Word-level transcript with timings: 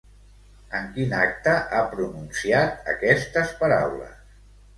En 0.77 0.87
quin 0.95 1.13
acte 1.17 1.53
ha 1.57 1.81
pronunciat 1.91 2.91
aquestes 2.95 3.53
paraules? 3.61 4.19